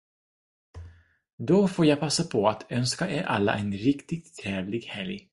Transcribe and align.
Då 1.37 1.67
får 1.67 1.85
jag 1.85 1.99
passa 1.99 2.23
på 2.23 2.47
att 2.47 2.65
önska 2.71 3.09
er 3.09 3.23
alla 3.23 3.55
en 3.57 3.73
riktigt 3.73 4.35
trevlig 4.37 4.81
helg! 4.81 5.27